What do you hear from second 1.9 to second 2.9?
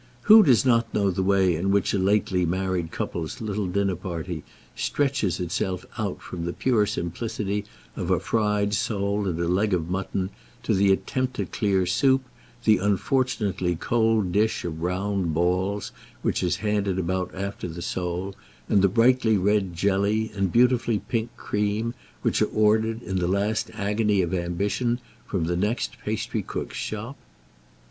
a lately married